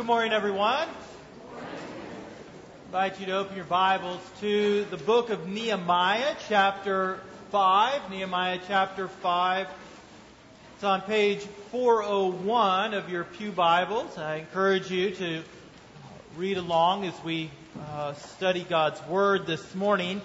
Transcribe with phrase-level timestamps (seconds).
[0.00, 0.88] Good morning, everyone.
[0.88, 1.66] I
[2.86, 8.10] invite you to open your Bibles to the book of Nehemiah, chapter 5.
[8.10, 9.68] Nehemiah, chapter 5.
[10.74, 11.40] It's on page
[11.70, 14.16] 401 of your Pew Bibles.
[14.16, 15.42] I encourage you to
[16.34, 17.50] read along as we
[17.92, 20.22] uh, study God's Word this morning.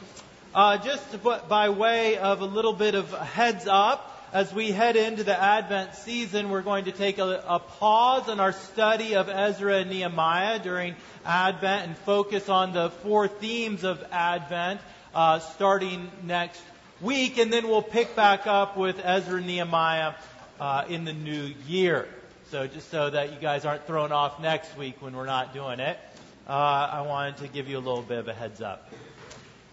[0.53, 5.23] Uh, just by way of a little bit of heads up, as we head into
[5.23, 9.77] the Advent season, we're going to take a, a, pause in our study of Ezra
[9.77, 14.81] and Nehemiah during Advent and focus on the four themes of Advent
[15.13, 16.61] uh, starting next
[16.99, 20.15] week, and then we'll pick back up with Ezra and Nehemiah
[20.59, 22.05] uh, in the new year.
[22.51, 25.79] So just so that you guys aren't thrown off next week when we're not doing
[25.79, 25.97] it,
[26.45, 28.91] uh, I wanted to give you a little bit of a heads up.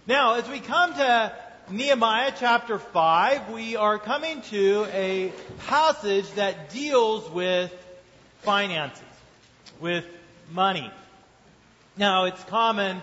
[0.06, 1.32] Now, as we come to
[1.70, 5.32] Nehemiah chapter 5, we are coming to a
[5.66, 7.72] passage that deals with
[8.40, 9.02] finances,
[9.80, 10.04] with
[10.50, 10.90] money.
[11.96, 13.00] Now, it's common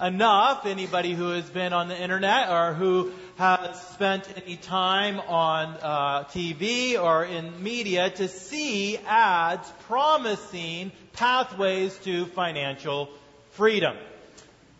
[0.00, 5.76] enough, anybody who has been on the internet or who has spent any time on
[5.82, 13.10] uh, TV or in media to see ads promising pathways to financial
[13.50, 13.96] freedom.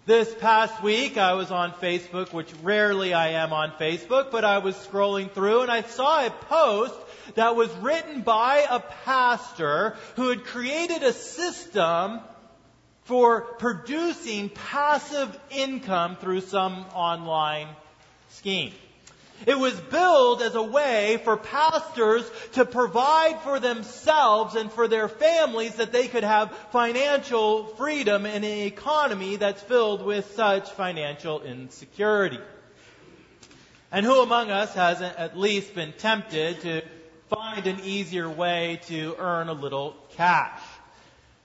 [0.09, 4.57] This past week, I was on Facebook, which rarely I am on Facebook, but I
[4.57, 6.95] was scrolling through and I saw a post
[7.35, 12.21] that was written by a pastor who had created a system
[13.03, 17.69] for producing passive income through some online
[18.31, 18.73] scheme.
[19.47, 25.09] It was billed as a way for pastors to provide for themselves and for their
[25.09, 31.43] families that they could have financial freedom in an economy that's filled with such financial
[31.43, 32.41] insecurity.
[33.93, 36.83] And who among us hasn't at least been tempted to
[37.31, 40.61] find an easier way to earn a little cash?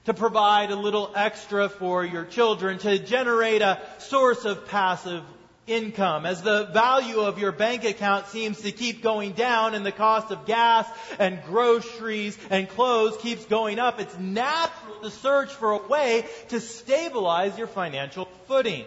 [0.06, 5.24] To provide a little extra for your children, to generate a source of passive
[5.68, 6.26] income.
[6.26, 10.32] As the value of your bank account seems to keep going down and the cost
[10.32, 10.88] of gas
[11.20, 16.60] and groceries and clothes keeps going up, it's natural to search for a way to
[16.60, 18.86] stabilize your financial footing.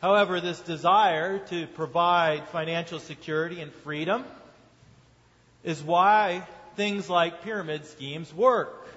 [0.00, 4.24] However, this desire to provide financial security and freedom
[5.62, 8.88] is why things like pyramid schemes work.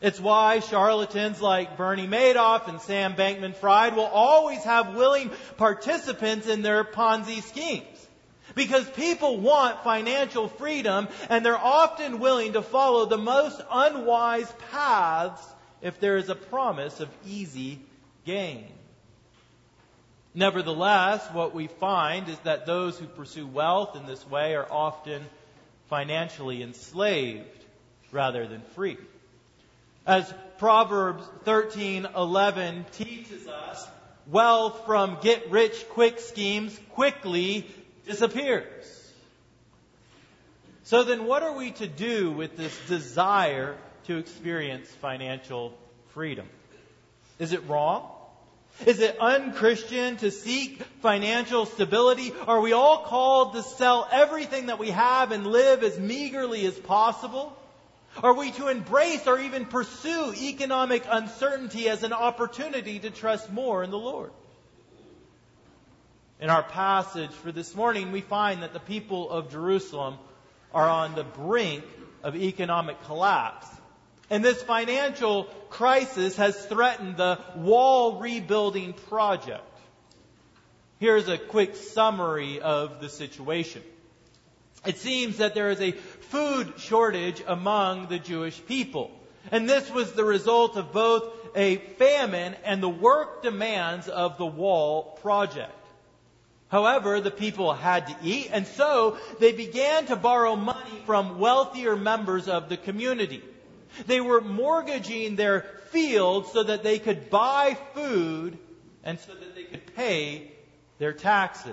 [0.00, 6.46] It's why charlatans like Bernie Madoff and Sam Bankman Fried will always have willing participants
[6.46, 7.86] in their Ponzi schemes.
[8.54, 15.42] Because people want financial freedom and they're often willing to follow the most unwise paths
[15.82, 17.80] if there is a promise of easy
[18.24, 18.66] gain.
[20.34, 25.24] Nevertheless, what we find is that those who pursue wealth in this way are often
[25.88, 27.64] financially enslaved
[28.12, 28.98] rather than free.
[30.06, 33.86] As Proverbs 13:11 teaches us,
[34.28, 37.66] wealth from get rich quick schemes quickly
[38.06, 38.84] disappears.
[40.84, 45.76] So then what are we to do with this desire to experience financial
[46.14, 46.48] freedom?
[47.40, 48.08] Is it wrong?
[48.84, 52.32] Is it unchristian to seek financial stability?
[52.46, 56.78] Are we all called to sell everything that we have and live as meagerly as
[56.78, 57.56] possible?
[58.22, 63.84] Are we to embrace or even pursue economic uncertainty as an opportunity to trust more
[63.84, 64.30] in the Lord?
[66.40, 70.18] In our passage for this morning, we find that the people of Jerusalem
[70.72, 71.84] are on the brink
[72.22, 73.66] of economic collapse.
[74.28, 79.62] And this financial crisis has threatened the wall rebuilding project.
[80.98, 83.82] Here's a quick summary of the situation.
[84.86, 89.10] It seems that there is a food shortage among the Jewish people.
[89.50, 91.24] And this was the result of both
[91.54, 95.72] a famine and the work demands of the wall project.
[96.68, 101.96] However, the people had to eat, and so they began to borrow money from wealthier
[101.96, 103.42] members of the community.
[104.06, 105.60] They were mortgaging their
[105.90, 108.58] fields so that they could buy food
[109.04, 110.50] and so that they could pay
[110.98, 111.72] their taxes.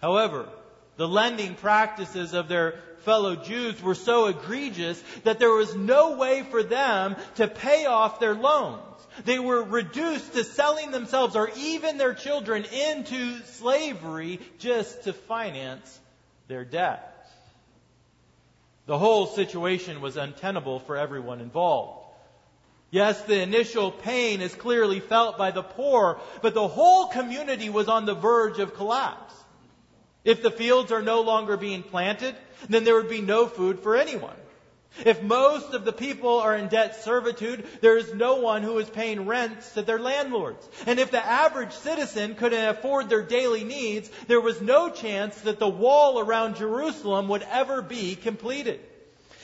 [0.00, 0.48] However,
[0.96, 6.42] the lending practices of their fellow Jews were so egregious that there was no way
[6.42, 8.80] for them to pay off their loans.
[9.24, 16.00] They were reduced to selling themselves or even their children into slavery just to finance
[16.48, 17.10] their debt.
[18.86, 22.00] The whole situation was untenable for everyone involved.
[22.90, 27.88] Yes, the initial pain is clearly felt by the poor, but the whole community was
[27.88, 29.34] on the verge of collapse.
[30.24, 32.34] If the fields are no longer being planted,
[32.68, 34.36] then there would be no food for anyone.
[35.04, 38.88] If most of the people are in debt servitude, there is no one who is
[38.88, 40.66] paying rents to their landlords.
[40.86, 45.58] And if the average citizen couldn't afford their daily needs, there was no chance that
[45.58, 48.80] the wall around Jerusalem would ever be completed.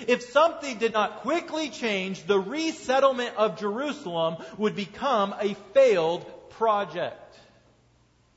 [0.06, 7.17] If something did not quickly change, the resettlement of Jerusalem would become a failed project.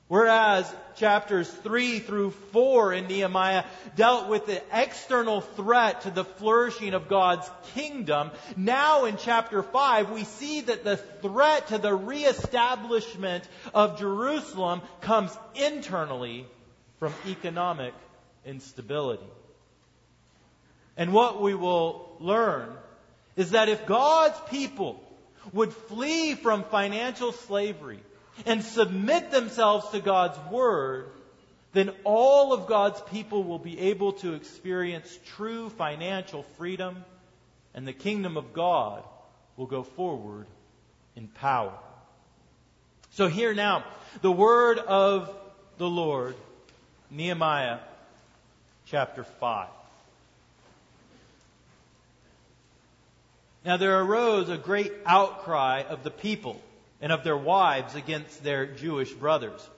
[0.07, 3.63] Whereas chapters 3 through 4 in Nehemiah
[3.95, 10.11] dealt with the external threat to the flourishing of God's kingdom, now in chapter 5
[10.11, 16.45] we see that the threat to the reestablishment of Jerusalem comes internally
[17.00, 17.94] from economic
[18.45, 19.23] instability.
[20.95, 22.69] And what we will learn
[23.35, 25.01] is that if God's people
[25.51, 28.00] would flee from financial slavery,
[28.45, 31.07] and submit themselves to God's Word,
[31.74, 37.03] then all of God's people will be able to experience true financial freedom,
[37.74, 39.03] and the kingdom of God
[39.57, 40.45] will go forward
[41.15, 41.74] in power.
[43.12, 43.83] So, here now,
[44.21, 45.36] the word of
[45.77, 46.36] the Lord,
[47.12, 47.79] Nehemiah
[48.88, 49.68] chapter 5.
[53.65, 56.59] Now, there arose a great outcry of the people
[57.03, 59.69] and of their wives against their Jewish brothers.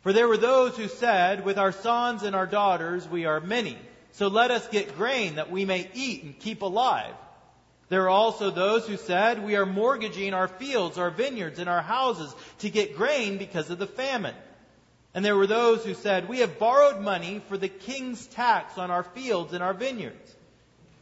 [0.00, 3.76] For there were those who said, With our sons and our daughters we are many,
[4.12, 7.14] so let us get grain that we may eat and keep alive.
[7.90, 11.82] There are also those who said, We are mortgaging our fields, our vineyards, and our
[11.82, 14.34] houses to get grain because of the famine.
[15.12, 18.90] And there were those who said, We have borrowed money for the king's tax on
[18.90, 20.34] our fields and our vineyards.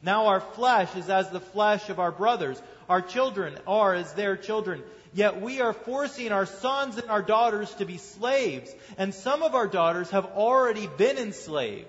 [0.03, 4.37] Now our flesh is as the flesh of our brothers, our children are as their
[4.37, 4.83] children.
[5.13, 9.55] Yet we are forcing our sons and our daughters to be slaves, and some of
[9.55, 11.89] our daughters have already been enslaved.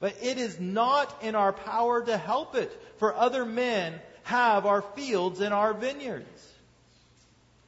[0.00, 4.82] But it is not in our power to help it, for other men have our
[4.82, 6.48] fields and our vineyards.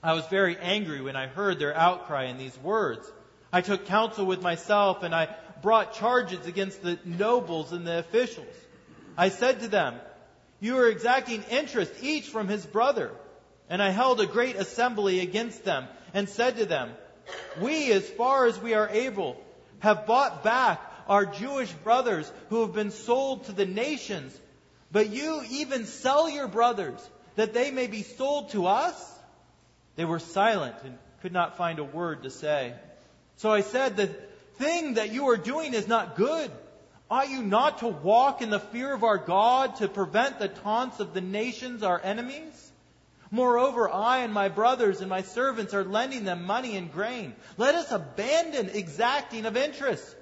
[0.02, 3.10] I was very angry when I heard their outcry in these words.
[3.52, 8.54] I took counsel with myself and I brought charges against the nobles and the officials.
[9.16, 9.96] I said to them,
[10.60, 13.10] You are exacting interest each from his brother.
[13.70, 16.90] And I held a great assembly against them and said to them,
[17.60, 19.40] We, as far as we are able,
[19.78, 24.38] have bought back our Jewish brothers who have been sold to the nations.
[24.90, 26.98] But you even sell your brothers
[27.36, 29.18] that they may be sold to us?
[29.94, 32.74] They were silent and could not find a word to say.
[33.36, 34.08] So I said, The
[34.54, 36.50] thing that you are doing is not good.
[37.08, 40.98] Ought you not to walk in the fear of our God to prevent the taunts
[40.98, 42.69] of the nations, our enemies?
[43.30, 47.34] Moreover, I and my brothers and my servants are lending them money and grain.
[47.56, 50.16] Let us abandon exacting of interest.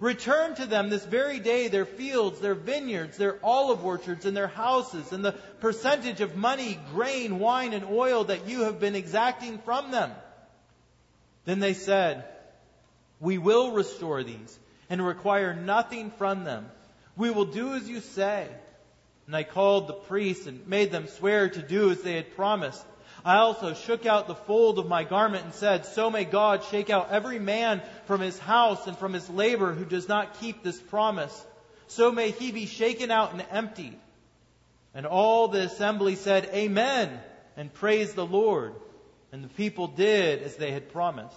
[0.00, 4.48] Return to them this very day their fields, their vineyards, their olive orchards, and their
[4.48, 9.58] houses, and the percentage of money, grain, wine, and oil that you have been exacting
[9.58, 10.12] from them.
[11.44, 12.24] Then they said,
[13.20, 14.58] We will restore these
[14.90, 16.66] and require nothing from them.
[17.16, 18.48] We will do as you say.
[19.28, 22.82] And I called the priests and made them swear to do as they had promised.
[23.22, 26.88] I also shook out the fold of my garment and said, So may God shake
[26.88, 30.80] out every man from his house and from his labor who does not keep this
[30.80, 31.46] promise.
[31.88, 33.98] So may he be shaken out and emptied.
[34.94, 37.20] And all the assembly said, Amen,
[37.54, 38.72] and praised the Lord.
[39.30, 41.36] And the people did as they had promised.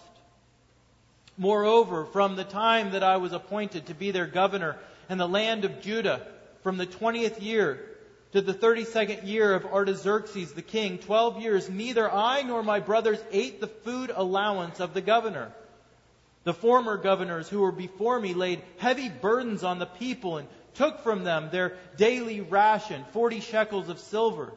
[1.37, 4.77] Moreover, from the time that I was appointed to be their governor
[5.09, 6.25] in the land of Judah,
[6.63, 7.79] from the 20th year
[8.31, 13.19] to the 32nd year of Artaxerxes the king, 12 years, neither I nor my brothers
[13.31, 15.51] ate the food allowance of the governor.
[16.43, 21.01] The former governors who were before me laid heavy burdens on the people and took
[21.01, 24.53] from them their daily ration, 40 shekels of silver.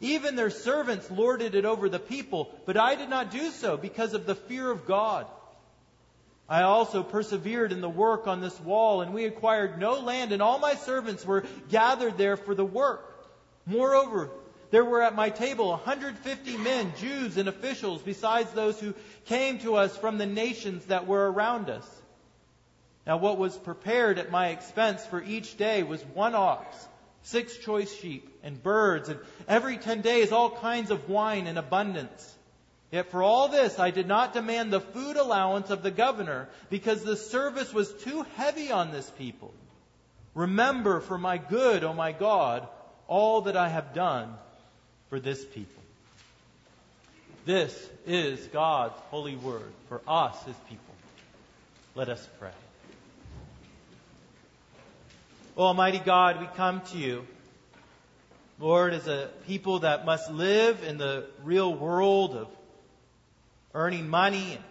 [0.00, 4.14] Even their servants lorded it over the people, but I did not do so because
[4.14, 5.26] of the fear of God.
[6.50, 10.42] I also persevered in the work on this wall, and we acquired no land, and
[10.42, 13.06] all my servants were gathered there for the work.
[13.66, 14.30] Moreover,
[14.72, 18.94] there were at my table 150 men, Jews and officials, besides those who
[19.26, 21.88] came to us from the nations that were around us.
[23.06, 26.76] Now, what was prepared at my expense for each day was one ox,
[27.22, 32.38] six choice sheep, and birds, and every ten days all kinds of wine in abundance.
[32.90, 37.04] Yet for all this, I did not demand the food allowance of the governor because
[37.04, 39.54] the service was too heavy on this people.
[40.34, 42.66] Remember for my good, O my God,
[43.06, 44.34] all that I have done
[45.08, 45.82] for this people.
[47.44, 50.94] This is God's holy word for us, his people.
[51.94, 52.50] Let us pray.
[55.56, 57.26] O Almighty God, we come to you
[58.60, 62.48] Lord, as a people that must live in the real world of
[63.74, 64.64] earning money and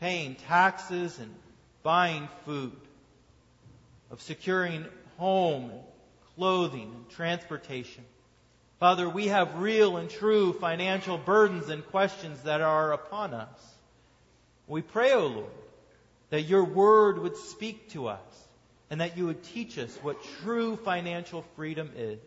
[0.00, 1.34] paying taxes and
[1.82, 2.76] buying food,
[4.10, 4.84] of securing
[5.18, 5.82] home and
[6.34, 8.04] clothing and transportation.
[8.78, 13.74] Father, we have real and true financial burdens and questions that are upon us.
[14.66, 15.50] We pray, O oh Lord,
[16.30, 18.20] that your word would speak to us
[18.88, 22.18] and that you would teach us what true financial freedom is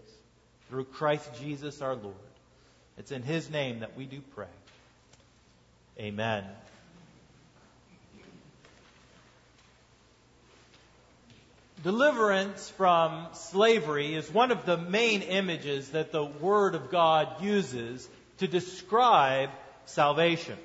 [0.69, 2.15] through Christ Jesus our Lord.
[2.97, 4.45] It's in his name that we do pray.
[5.99, 6.43] Amen.
[11.83, 18.07] Deliverance from slavery is one of the main images that the Word of God uses
[18.37, 19.49] to describe
[19.85, 20.57] salvation.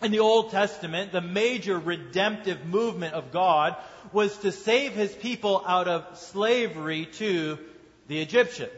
[0.00, 3.76] In the Old Testament, the major redemptive movement of God
[4.12, 7.58] was to save his people out of slavery to
[8.06, 8.70] the Egyptians.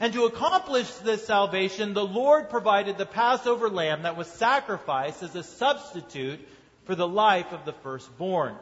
[0.00, 5.34] And to accomplish this salvation, the Lord provided the Passover lamb that was sacrificed as
[5.34, 6.40] a substitute
[6.84, 8.56] for the life of the firstborn.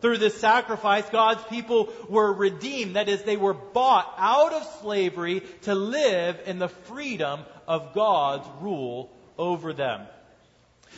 [0.00, 2.96] Through this sacrifice, God's people were redeemed.
[2.96, 8.46] That is, they were bought out of slavery to live in the freedom of God's
[8.60, 10.06] rule over them.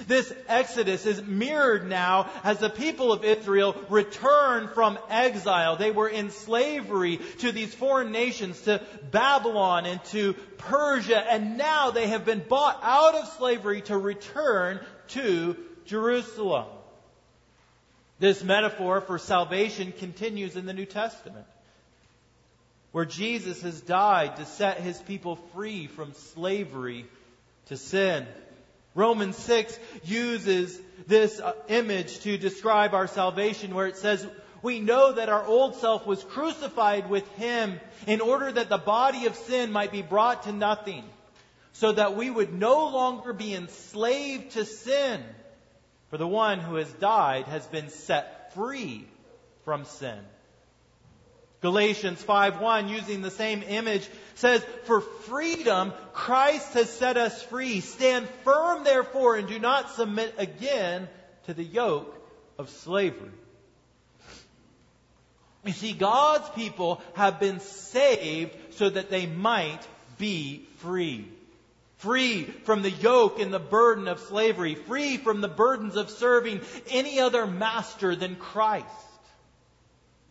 [0.06, 5.76] This exodus is mirrored now as the people of Israel return from exile.
[5.76, 11.90] They were in slavery to these foreign nations, to Babylon and to Persia, and now
[11.90, 16.66] they have been bought out of slavery to return to Jerusalem.
[18.18, 21.46] This metaphor for salvation continues in the New Testament,
[22.92, 27.06] where Jesus has died to set his people free from slavery
[27.66, 28.26] to sin.
[28.98, 30.76] Romans 6 uses
[31.06, 34.26] this uh, image to describe our salvation, where it says,
[34.60, 37.78] We know that our old self was crucified with him
[38.08, 41.04] in order that the body of sin might be brought to nothing,
[41.74, 45.22] so that we would no longer be enslaved to sin.
[46.10, 49.06] For the one who has died has been set free
[49.64, 50.18] from sin.
[51.60, 58.28] Galatians 5:1 using the same image says for freedom Christ has set us free stand
[58.44, 61.08] firm therefore and do not submit again
[61.46, 62.14] to the yoke
[62.58, 63.30] of slavery.
[65.64, 69.86] You see God's people have been saved so that they might
[70.16, 71.28] be free
[71.98, 76.60] free from the yoke and the burden of slavery, free from the burdens of serving
[76.90, 78.86] any other master than Christ.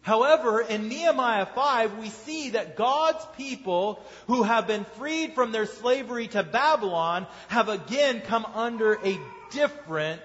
[0.08, 5.66] However, in Nehemiah 5, we see that God's people who have been freed from their
[5.66, 9.20] slavery to Babylon have again come under a
[9.52, 10.22] different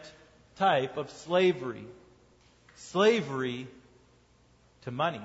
[0.55, 1.85] type of slavery.
[2.77, 3.67] Slavery
[4.83, 5.21] to money.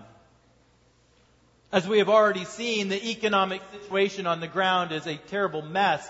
[1.72, 6.10] As we have already seen, the economic situation on the ground is a terrible mess.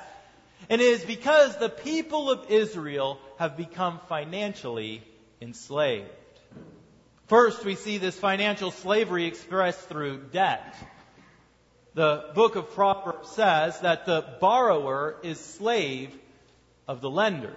[0.69, 5.03] And it is because the people of Israel have become financially
[5.41, 6.07] enslaved.
[7.27, 10.74] First, we see this financial slavery expressed through debt.
[11.93, 16.17] The book of Proverbs says that the borrower is slave
[16.88, 17.53] of the lender.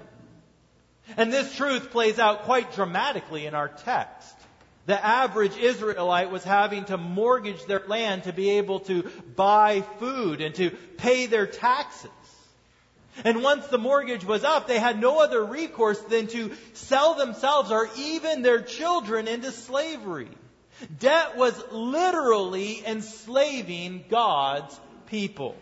[1.17, 4.35] And this truth plays out quite dramatically in our text.
[4.87, 9.05] The average Israelite was having to mortgage their land to be able to
[9.37, 12.11] buy food and to pay their taxes.
[13.25, 17.71] And once the mortgage was up, they had no other recourse than to sell themselves
[17.71, 20.29] or even their children into slavery.
[20.99, 25.57] Debt was literally enslaving God's people.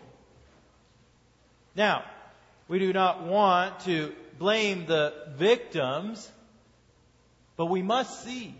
[1.75, 2.03] Now,
[2.67, 6.29] we do not want to blame the victims,
[7.57, 8.55] but we must see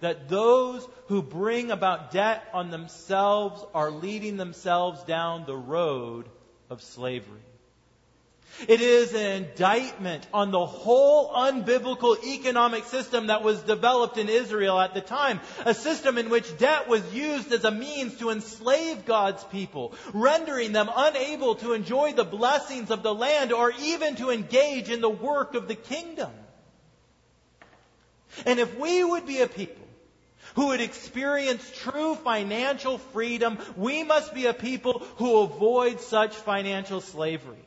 [0.00, 6.28] that those who bring about debt on themselves are leading themselves down the road
[6.68, 7.40] of slavery.
[8.68, 14.80] It is an indictment on the whole unbiblical economic system that was developed in Israel
[14.80, 15.40] at the time.
[15.66, 20.72] A system in which debt was used as a means to enslave God's people, rendering
[20.72, 25.10] them unable to enjoy the blessings of the land or even to engage in the
[25.10, 26.30] work of the kingdom.
[28.46, 29.86] And if we would be a people
[30.54, 37.02] who would experience true financial freedom, we must be a people who avoid such financial
[37.02, 37.65] slavery.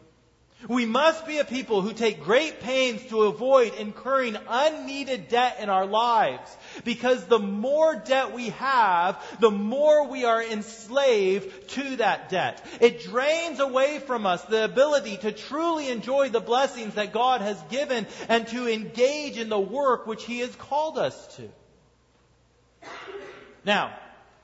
[0.68, 5.70] We must be a people who take great pains to avoid incurring unneeded debt in
[5.70, 6.56] our lives.
[6.84, 12.66] Because the more debt we have, the more we are enslaved to that debt.
[12.82, 17.62] It drains away from us the ability to truly enjoy the blessings that God has
[17.70, 21.50] given and to engage in the work which He has called us to.
[23.64, 23.98] Now,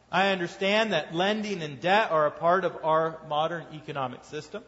[0.09, 4.63] I understand that lending and debt are a part of our modern economic system.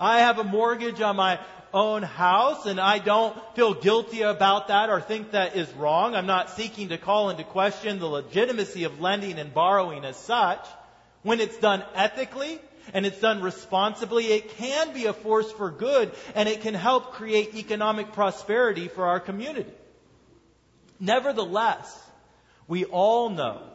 [0.00, 1.38] I have a mortgage on my
[1.72, 6.14] own house and I don't feel guilty about that or think that is wrong.
[6.14, 10.66] I'm not seeking to call into question the legitimacy of lending and borrowing as such.
[11.22, 12.58] When it's done ethically
[12.94, 17.12] and it's done responsibly, it can be a force for good and it can help
[17.12, 19.70] create economic prosperity for our community.
[20.98, 22.02] Nevertheless,
[22.66, 23.69] we all know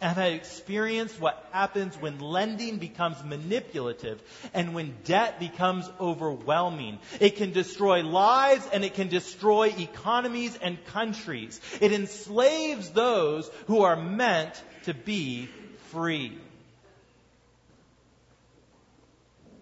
[0.00, 4.22] and have experienced what happens when lending becomes manipulative
[4.52, 6.98] and when debt becomes overwhelming.
[7.18, 11.60] It can destroy lives and it can destroy economies and countries.
[11.80, 15.48] It enslaves those who are meant to be
[15.90, 16.38] free.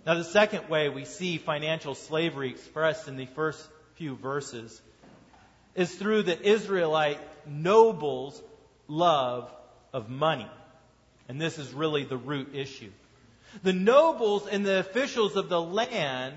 [0.05, 4.83] Now, the second way we see financial slavery expressed in the first few verses
[5.75, 8.43] is through the Israelite nobles'
[8.87, 9.51] love
[9.95, 10.51] of money.
[11.29, 12.91] And this is really the root issue.
[13.63, 16.37] The nobles and the officials of the land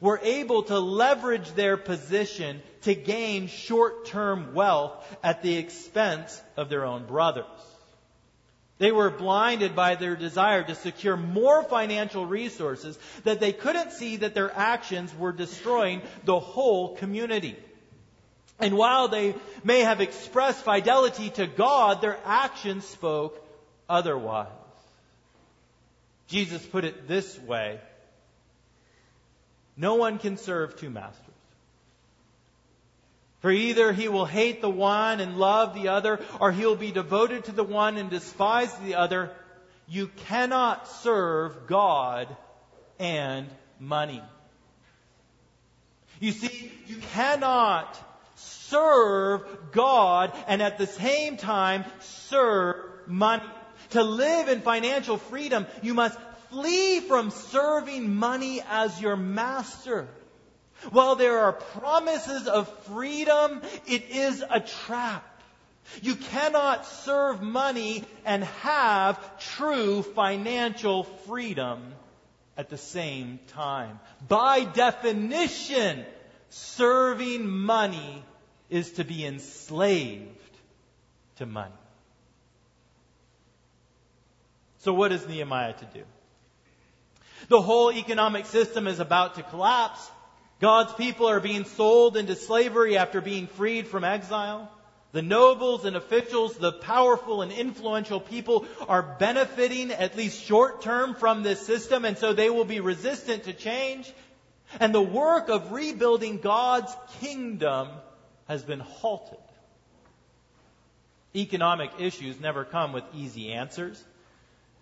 [0.00, 6.68] were able to leverage their position to gain short term wealth at the expense of
[6.68, 7.46] their own brothers.
[8.78, 14.16] They were blinded by their desire to secure more financial resources that they couldn't see
[14.16, 17.56] that their actions were destroying the whole community.
[18.58, 19.34] And while they
[19.64, 23.42] may have expressed fidelity to God, their actions spoke
[23.88, 24.48] otherwise.
[26.28, 27.78] Jesus put it this way
[29.76, 31.22] No one can serve two masters.
[33.40, 36.90] For either he will hate the one and love the other, or he will be
[36.90, 39.30] devoted to the one and despise the other.
[39.86, 42.34] You cannot serve God
[42.98, 43.46] and
[43.78, 44.22] money.
[46.18, 47.96] You see, you cannot
[48.36, 52.76] serve God and at the same time serve
[53.06, 53.44] money.
[53.90, 56.18] To live in financial freedom, you must
[56.50, 60.08] flee from serving money as your master.
[60.90, 65.24] While there are promises of freedom, it is a trap.
[66.02, 71.94] You cannot serve money and have true financial freedom
[72.56, 74.00] at the same time.
[74.26, 76.04] By definition,
[76.48, 78.24] serving money
[78.70, 80.28] is to be enslaved
[81.36, 81.72] to money.
[84.78, 86.04] So, what is Nehemiah to do?
[87.48, 90.10] The whole economic system is about to collapse.
[90.60, 94.70] God's people are being sold into slavery after being freed from exile.
[95.12, 101.14] The nobles and officials, the powerful and influential people are benefiting at least short term
[101.14, 104.12] from this system, and so they will be resistant to change.
[104.80, 107.88] And the work of rebuilding God's kingdom
[108.48, 109.38] has been halted.
[111.34, 114.02] Economic issues never come with easy answers,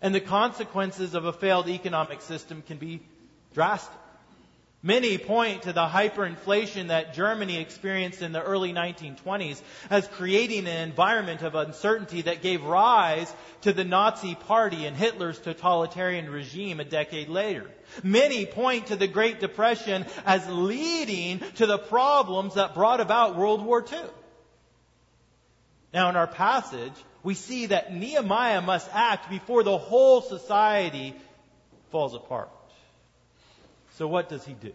[0.00, 3.00] and the consequences of a failed economic system can be
[3.54, 3.98] drastic.
[4.86, 10.86] Many point to the hyperinflation that Germany experienced in the early 1920s as creating an
[10.86, 16.84] environment of uncertainty that gave rise to the Nazi Party and Hitler's totalitarian regime a
[16.84, 17.70] decade later.
[18.02, 23.64] Many point to the Great Depression as leading to the problems that brought about World
[23.64, 24.00] War II.
[25.94, 26.92] Now, in our passage,
[27.22, 31.14] we see that Nehemiah must act before the whole society
[31.90, 32.50] falls apart.
[33.98, 34.72] So what does he do?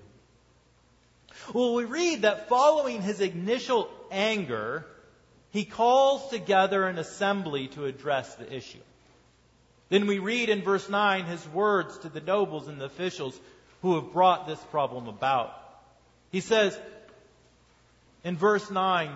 [1.53, 4.85] Well, we read that following his initial anger,
[5.51, 8.79] he calls together an assembly to address the issue.
[9.89, 13.39] Then we read in verse 9 his words to the nobles and the officials
[13.81, 15.53] who have brought this problem about.
[16.31, 16.77] He says
[18.23, 19.11] in verse 9,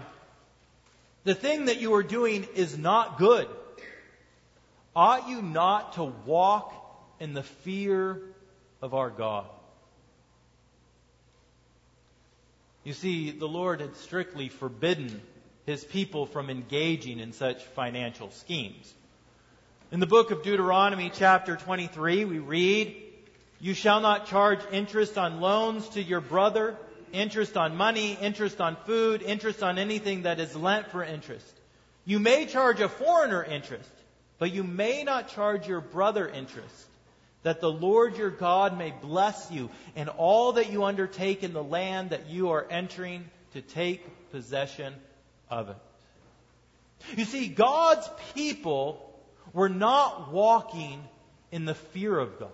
[1.24, 3.48] The thing that you are doing is not good.
[4.96, 6.74] Ought you not to walk
[7.20, 8.22] in the fear
[8.82, 9.46] of our God?
[12.84, 15.22] You see, the Lord had strictly forbidden
[15.66, 18.94] his people from engaging in such financial schemes.
[19.92, 22.96] In the book of Deuteronomy, chapter 23, we read,
[23.62, 26.76] You shall not charge interest on loans to your brother,
[27.14, 31.54] interest on money, interest on food, interest on anything that is lent for interest.
[32.04, 33.90] You may charge a foreigner interest,
[34.40, 36.88] but you may not charge your brother interest
[37.44, 41.64] that the Lord your God may bless you in all that you undertake in the
[41.64, 44.94] land that you are entering to take possession
[45.50, 45.78] of it.
[47.18, 49.14] You see, God's people
[49.52, 51.04] were not walking
[51.52, 52.50] in the fear of God.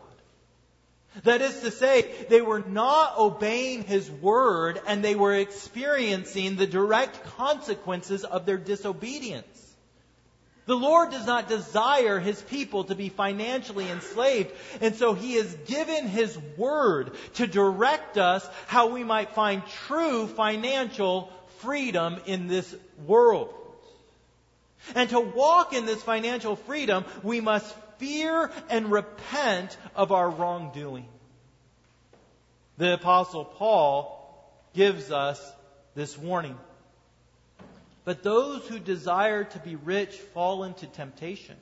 [1.24, 6.68] That is to say, they were not obeying His word and they were experiencing the
[6.68, 9.69] direct consequences of their disobedience.
[10.70, 14.52] The Lord does not desire his people to be financially enslaved,
[14.82, 20.28] and so he has given his word to direct us how we might find true
[20.28, 22.76] financial freedom in this
[23.08, 23.52] world.
[24.94, 31.08] And to walk in this financial freedom, we must fear and repent of our wrongdoing.
[32.78, 35.42] The apostle Paul gives us
[35.96, 36.60] this warning.
[38.10, 41.56] But those who desire to be rich fall into temptation,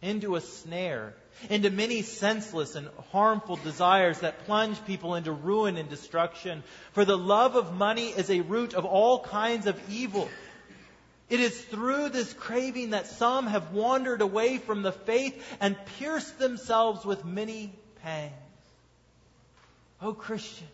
[0.00, 1.12] into a snare,
[1.50, 6.62] into many senseless and harmful desires that plunge people into ruin and destruction.
[6.92, 10.30] For the love of money is a root of all kinds of evil.
[11.28, 16.38] It is through this craving that some have wandered away from the faith and pierced
[16.38, 18.32] themselves with many pangs.
[20.00, 20.68] Oh, Christian,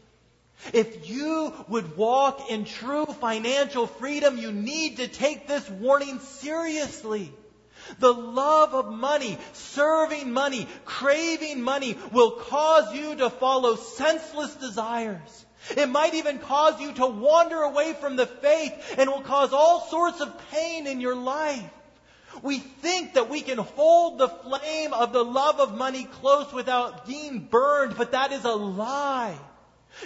[0.72, 7.32] if you would walk in true financial freedom, you need to take this warning seriously.
[7.98, 15.44] The love of money, serving money, craving money will cause you to follow senseless desires.
[15.76, 19.80] It might even cause you to wander away from the faith and will cause all
[19.88, 21.70] sorts of pain in your life.
[22.42, 27.06] We think that we can hold the flame of the love of money close without
[27.06, 29.38] being burned, but that is a lie.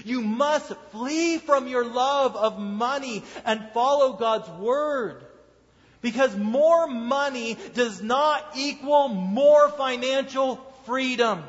[0.05, 5.25] You must flee from your love of money and follow God's word.
[6.01, 11.43] Because more money does not equal more financial freedom.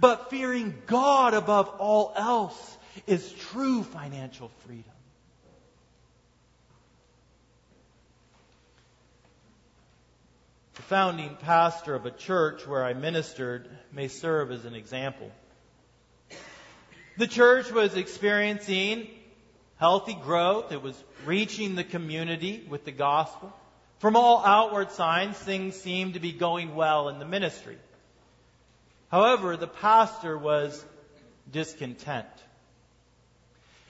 [0.00, 2.76] But fearing God above all else
[3.06, 4.84] is true financial freedom.
[10.74, 15.30] The founding pastor of a church where I ministered may serve as an example.
[17.18, 19.08] The church was experiencing
[19.78, 20.70] healthy growth.
[20.70, 20.94] It was
[21.26, 23.52] reaching the community with the gospel.
[23.98, 27.76] From all outward signs, things seemed to be going well in the ministry.
[29.10, 30.84] However, the pastor was
[31.50, 32.28] discontent.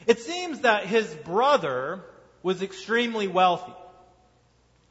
[0.06, 2.00] It seems that his brother
[2.42, 3.74] was extremely wealthy.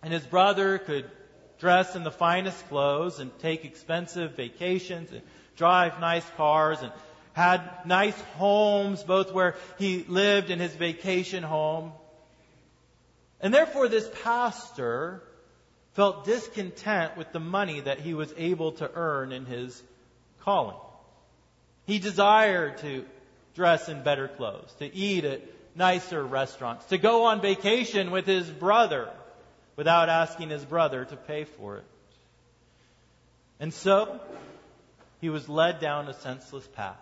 [0.03, 1.09] And his brother could
[1.57, 5.23] dress in the finest clothes and take expensive vacations and
[5.55, 6.91] drive nice cars and
[7.37, 11.91] had nice homes, both where he lived and his vacation home.
[13.39, 15.21] And therefore, this pastor
[15.93, 19.79] felt discontent with the money that he was able to earn in his
[20.39, 20.77] calling.
[21.85, 23.05] He desired to
[23.53, 25.41] dress in better clothes, to eat at
[25.75, 29.11] nicer restaurants, to go on vacation with his brother
[29.75, 31.85] without asking his brother to pay for it.
[33.59, 34.19] And so,
[35.21, 36.97] he was led down a senseless path.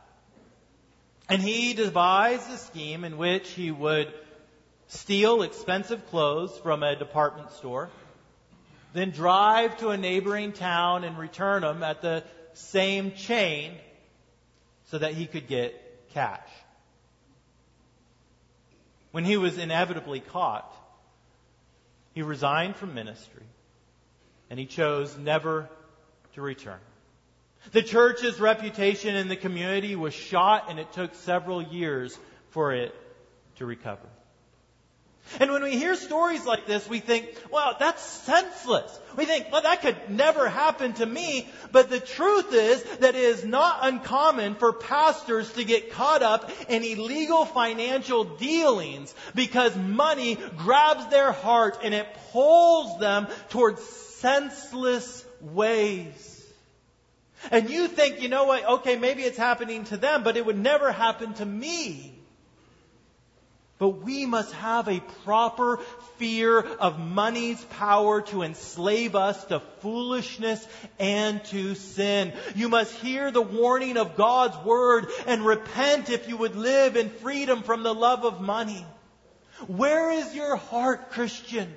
[1.28, 4.14] And he devised a scheme in which he would
[4.88, 7.90] steal expensive clothes from a department store,
[8.94, 13.74] then drive to a neighboring town and return them at the same chain
[14.86, 16.48] so that he could get cash.
[19.12, 20.72] When he was inevitably caught,
[22.14, 23.44] he resigned from ministry
[24.50, 25.70] and he chose never
[26.34, 26.80] to return.
[27.72, 32.18] The church's reputation in the community was shot, and it took several years
[32.50, 32.96] for it
[33.58, 34.08] to recover.
[35.40, 38.98] And when we hear stories like this, we think, well, that's senseless.
[39.18, 41.50] We think, well, that could never happen to me.
[41.72, 46.52] But the truth is that it is not uncommon for pastors to get caught up
[46.70, 55.26] in illegal financial dealings because money grabs their heart and it pulls them towards senseless
[55.42, 56.35] ways.
[57.52, 60.58] And you think, you know what, okay, maybe it's happening to them, but it would
[60.58, 62.12] never happen to me.
[63.78, 65.80] But we must have a proper
[66.18, 70.66] fear of money's power to enslave us to foolishness
[70.98, 72.32] and to sin.
[72.56, 77.10] You must hear the warning of God's word and repent if you would live in
[77.10, 78.86] freedom from the love of money.
[79.68, 81.74] Where is your heart, Christian?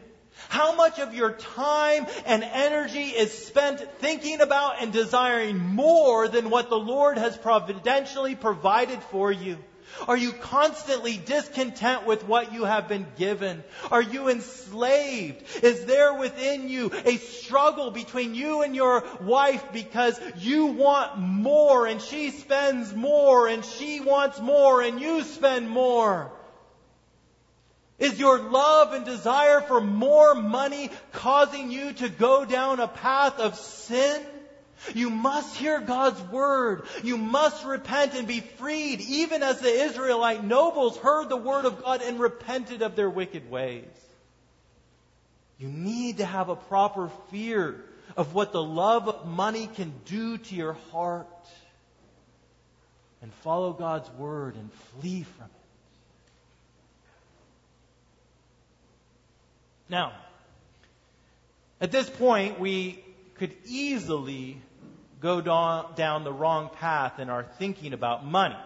[0.49, 6.51] How much of your time and energy is spent thinking about and desiring more than
[6.51, 9.59] what the Lord has providentially provided for you?
[10.07, 13.65] Are you constantly discontent with what you have been given?
[13.91, 15.43] Are you enslaved?
[15.63, 21.87] Is there within you a struggle between you and your wife because you want more
[21.87, 26.31] and she spends more and she wants more and you spend more?
[27.99, 33.41] Is your love and desire for more money causing you to go down a path
[33.41, 34.25] of sin?
[34.95, 36.85] You must hear God's word.
[37.03, 41.83] You must repent and be freed, even as the Israelite nobles heard the word of
[41.83, 43.85] God and repented of their wicked ways.
[45.59, 47.85] You need to have a proper fear
[48.17, 51.27] of what the love of money can do to your heart.
[53.21, 55.58] And follow God's word and flee from it.
[59.89, 60.13] Now,
[61.81, 63.03] at this point, we
[63.37, 64.61] could easily
[65.21, 68.57] go down the wrong path in our thinking about money.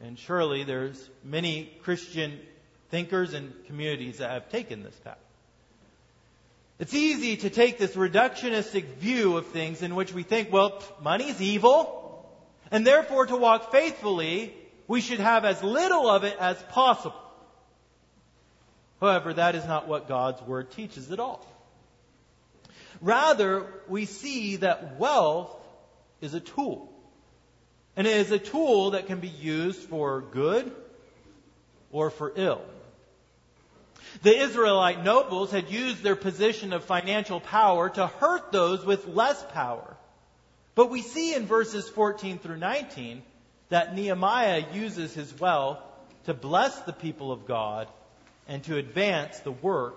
[0.00, 2.38] And surely there's many Christian
[2.90, 5.18] thinkers and communities that have taken this path.
[6.78, 11.40] It's easy to take this reductionistic view of things in which we think, well, money's
[11.40, 12.28] evil,
[12.70, 14.54] and therefore to walk faithfully,
[14.86, 17.16] we should have as little of it as possible.
[19.00, 21.46] However, that is not what God's Word teaches at all.
[23.00, 25.54] Rather, we see that wealth
[26.20, 26.92] is a tool.
[27.96, 30.70] And it is a tool that can be used for good
[31.90, 32.62] or for ill.
[34.22, 39.42] The Israelite nobles had used their position of financial power to hurt those with less
[39.52, 39.96] power.
[40.74, 43.22] But we see in verses 14 through 19
[43.68, 45.78] that Nehemiah uses his wealth
[46.24, 47.88] to bless the people of God
[48.48, 49.96] and to advance the work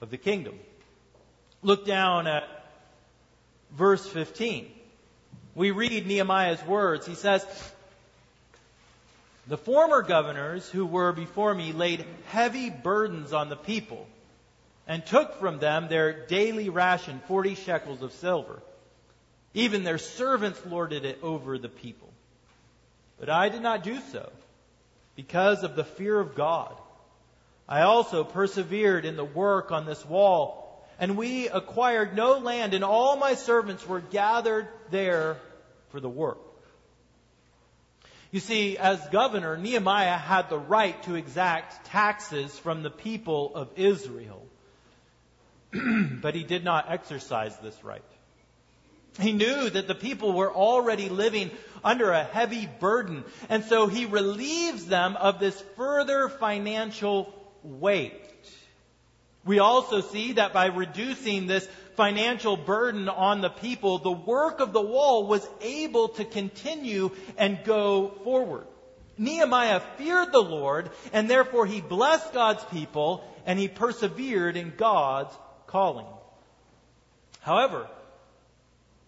[0.00, 0.58] of the kingdom.
[1.62, 2.44] Look down at
[3.76, 4.70] verse 15.
[5.54, 7.06] We read Nehemiah's words.
[7.06, 7.44] He says,
[9.46, 14.06] The former governors who were before me laid heavy burdens on the people
[14.86, 18.62] and took from them their daily ration, 40 shekels of silver.
[19.52, 22.08] Even their servants lorded it over the people.
[23.18, 24.30] But I did not do so
[25.16, 26.74] because of the fear of God.
[27.70, 30.60] I also persevered in the work on this wall
[31.00, 35.38] and we acquired no land, and all my servants were gathered there
[35.88, 36.38] for the work.
[38.30, 43.70] You see, as governor, Nehemiah had the right to exact taxes from the people of
[43.76, 44.46] Israel.
[45.72, 48.04] but he did not exercise this right.
[49.18, 51.50] He knew that the people were already living
[51.82, 58.14] under a heavy burden, and so he relieves them of this further financial weight.
[59.44, 64.72] We also see that by reducing this financial burden on the people, the work of
[64.72, 68.66] the wall was able to continue and go forward.
[69.18, 75.34] Nehemiah feared the Lord, and therefore he blessed God's people, and he persevered in God's
[75.66, 76.06] calling.
[77.40, 77.86] However,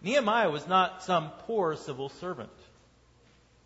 [0.01, 2.51] Nehemiah was not some poor civil servant.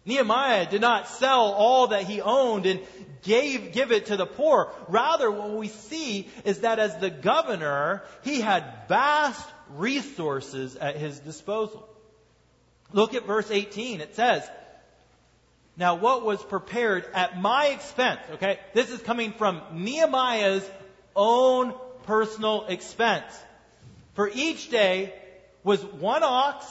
[0.08, 2.80] Nehemiah did not sell all that he owned and
[3.24, 4.72] gave, give it to the poor.
[4.88, 11.20] Rather, what we see is that as the governor, he had vast resources at his
[11.20, 11.88] disposal.
[12.94, 14.00] Look at verse 18.
[14.00, 14.50] It says,
[15.76, 18.62] Now what was prepared at my expense, okay?
[18.74, 20.68] This is coming from Nehemiah's
[21.18, 23.38] own personal expense.
[24.14, 25.14] For each day
[25.66, 26.66] was one ox,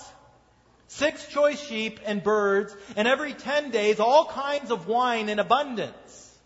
[0.88, 6.36] six choice sheep and birds, and every ten days all kinds of wine in abundance.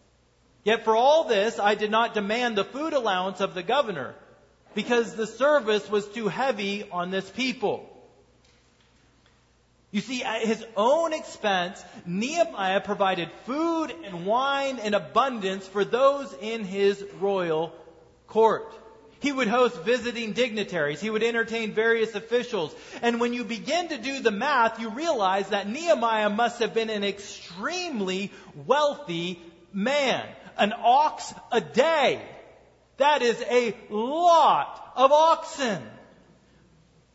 [0.64, 4.14] Yet for all this I did not demand the food allowance of the governor,
[4.74, 7.86] because the service was too heavy on this people.
[9.92, 16.32] You see, at his own expense, Nehemiah provided food and wine in abundance for those
[16.40, 17.72] in his royal
[18.28, 18.72] court.
[19.20, 21.00] He would host visiting dignitaries.
[21.00, 22.74] He would entertain various officials.
[23.02, 26.90] And when you begin to do the math, you realize that Nehemiah must have been
[26.90, 28.32] an extremely
[28.66, 29.40] wealthy
[29.74, 30.26] man.
[30.56, 32.22] An ox a day.
[32.96, 35.82] That is a lot of oxen.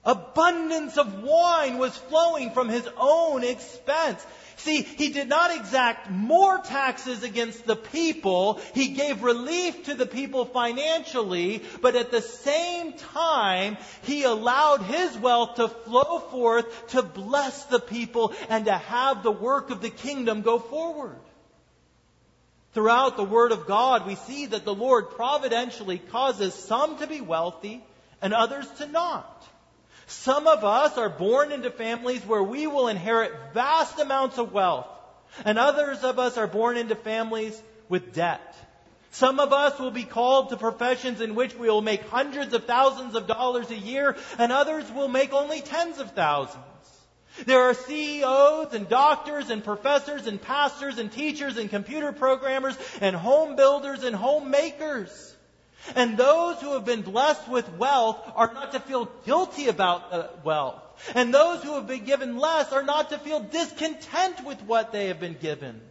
[0.04, 4.24] Abundance of wine was flowing from his own expense.
[4.58, 8.62] See, he did not exact more taxes against the people.
[8.74, 15.18] He gave relief to the people financially, but at the same time, he allowed his
[15.18, 19.90] wealth to flow forth to bless the people and to have the work of the
[19.90, 21.20] kingdom go forward.
[22.74, 27.22] Throughout the Word of God, we see that the Lord providentially causes some to be
[27.22, 27.84] wealthy
[28.22, 29.48] and others to not.
[30.08, 34.88] Some of us are born into families where we will inherit vast amounts of wealth,
[35.44, 38.56] and others of us are born into families with debt.
[39.12, 42.66] Some of us will be called to professions in which we will make hundreds of
[42.66, 46.64] thousands of dollars a year, and others will make only tens of thousands.
[47.46, 53.16] There are CEOs and doctors and professors and pastors and teachers and computer programmers and
[53.16, 55.35] home builders and homemakers.
[55.96, 60.28] And those who have been blessed with wealth are not to feel guilty about uh,
[60.44, 60.82] wealth.
[61.14, 65.08] And those who have been given less are not to feel discontent with what they
[65.08, 65.82] have been given.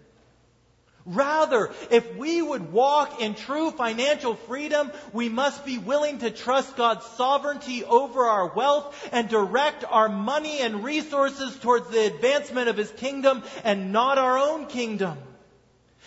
[1.06, 6.76] Rather, if we would walk in true financial freedom, we must be willing to trust
[6.76, 12.78] God's sovereignty over our wealth and direct our money and resources towards the advancement of
[12.78, 15.18] His kingdom and not our own kingdom.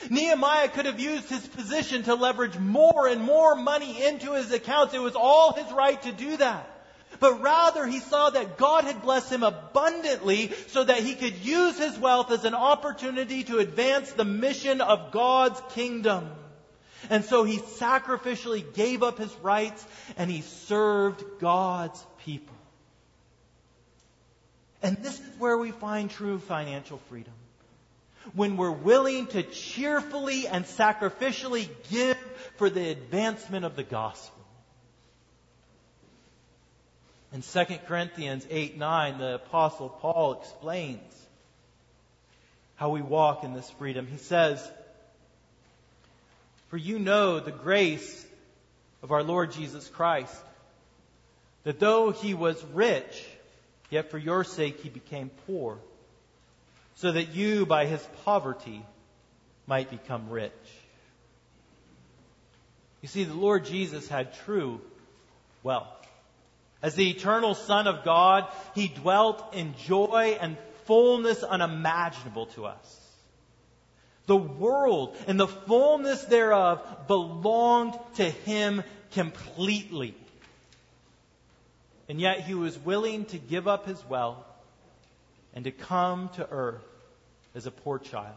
[0.09, 4.93] Nehemiah could have used his position to leverage more and more money into his accounts.
[4.93, 6.69] It was all his right to do that.
[7.19, 11.77] But rather, he saw that God had blessed him abundantly so that he could use
[11.77, 16.29] his wealth as an opportunity to advance the mission of God's kingdom.
[17.09, 19.83] And so he sacrificially gave up his rights
[20.17, 22.55] and he served God's people.
[24.83, 27.33] And this is where we find true financial freedom.
[28.37, 32.17] When we're willing to cheerfully and sacrificially give
[32.57, 34.37] for the advancement of the gospel.
[37.33, 41.27] In 2 Corinthians 8 9, the Apostle Paul explains
[42.75, 44.05] how we walk in this freedom.
[44.05, 44.63] He says,
[46.69, 48.23] For you know the grace
[49.01, 50.35] of our Lord Jesus Christ,
[51.63, 53.25] that though he was rich,
[53.89, 55.79] yet for your sake he became poor,
[56.97, 58.83] so that you by his poverty
[59.67, 60.51] might become rich.
[63.01, 64.81] You see, the Lord Jesus had true
[65.61, 65.87] wealth.
[66.81, 73.01] As the eternal Son of God, he dwelt in joy and fullness unimaginable to us.
[74.25, 80.15] The world and the fullness thereof belonged to him completely.
[82.09, 84.43] And yet he was willing to give up his wealth
[85.57, 86.85] and to come to earth
[87.55, 88.35] as a poor child,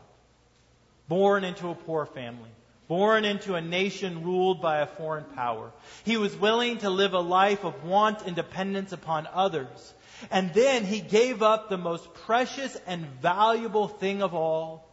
[1.07, 2.49] born into a poor family
[2.89, 5.71] born into a nation ruled by a foreign power.
[6.03, 9.95] He was willing to live a life of want and dependence upon others.
[10.29, 14.89] And then he gave up the most precious and valuable thing of all,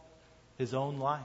[0.58, 1.22] his own life.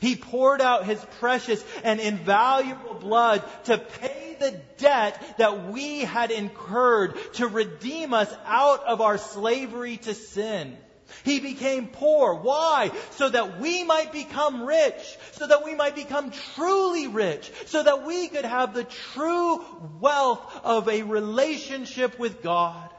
[0.00, 6.30] He poured out his precious and invaluable blood to pay the debt that we had
[6.30, 10.76] incurred to redeem us out of our slavery to sin.
[11.24, 12.34] He became poor.
[12.34, 12.90] Why?
[13.12, 15.16] So that we might become rich.
[15.32, 17.50] So that we might become truly rich.
[17.66, 19.64] So that we could have the true
[20.00, 22.90] wealth of a relationship with God.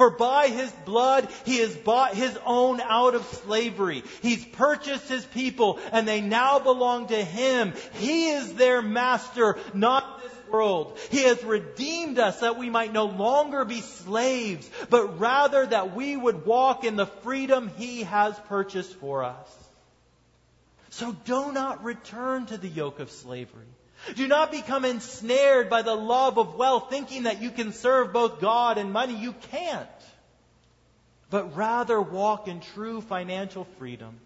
[0.00, 4.02] For by his blood, he has bought his own out of slavery.
[4.22, 7.74] He's purchased his people and they now belong to him.
[7.96, 10.98] He is their master, not this world.
[11.10, 16.16] He has redeemed us that we might no longer be slaves, but rather that we
[16.16, 19.54] would walk in the freedom He has purchased for us.
[20.88, 23.66] So do not return to the yoke of slavery.
[24.14, 28.40] Do not become ensnared by the love of wealth, thinking that you can serve both
[28.40, 29.14] God and money.
[29.14, 29.88] You can't.
[31.28, 34.18] But rather walk in true financial freedom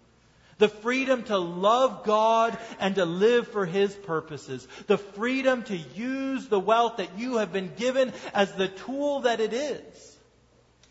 [0.58, 4.66] the freedom to love God and to live for His purposes.
[4.86, 9.40] The freedom to use the wealth that you have been given as the tool that
[9.40, 10.16] it is.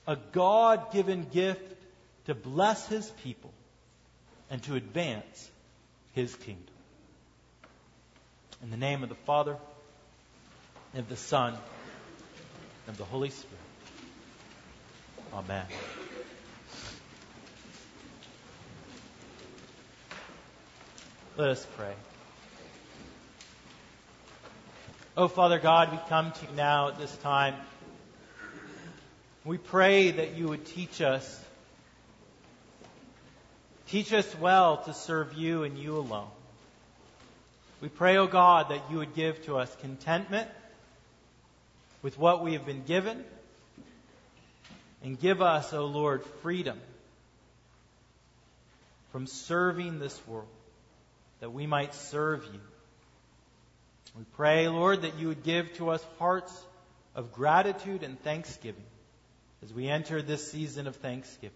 [0.05, 1.75] A God given gift
[2.25, 3.53] to bless His people
[4.49, 5.49] and to advance
[6.13, 6.72] His kingdom.
[8.63, 9.57] In the name of the Father,
[10.93, 13.59] and of the Son, and of the Holy Spirit.
[15.33, 15.65] Amen.
[21.35, 21.93] Let us pray.
[25.17, 27.55] Oh, Father God, we come to you now at this time.
[29.43, 31.43] We pray that you would teach us.
[33.89, 36.29] Teach us well to serve you and you alone.
[37.83, 40.49] We pray, O oh God, that you would give to us contentment
[42.01, 43.25] with what we have been given
[45.03, 46.79] and give us, O oh Lord, freedom
[49.11, 50.47] from serving this world
[51.41, 52.61] that we might serve you.
[54.17, 56.57] We pray, Lord, that you would give to us hearts
[57.15, 58.85] of gratitude and thanksgiving
[59.61, 61.51] as we enter this season of thanksgiving.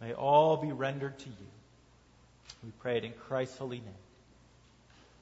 [0.00, 1.46] May all be rendered to you.
[2.62, 3.94] We pray it in Christ's holy name.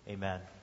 [0.08, 0.55] Amen.